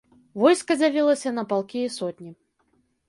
[0.43, 2.31] Войска дзялілася на палкі і сотні.